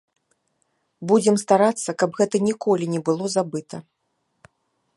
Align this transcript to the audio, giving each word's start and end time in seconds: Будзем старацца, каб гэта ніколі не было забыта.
Будзем 1.11 1.35
старацца, 1.43 1.89
каб 2.03 2.17
гэта 2.21 2.35
ніколі 2.47 2.85
не 2.97 3.05
было 3.11 3.25
забыта. 3.35 3.75